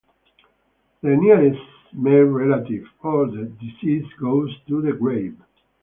[1.03, 1.61] The nearest
[1.93, 5.37] male relative of the deceased goes to the grave.